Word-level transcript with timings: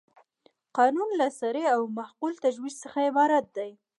قانون 0.77 1.09
له 1.21 1.27
صریح 1.39 1.65
او 1.75 1.81
معقول 1.97 2.33
تجویز 2.45 2.75
څخه 2.83 2.99
عبارت 3.09 3.45
دی. 3.57 3.71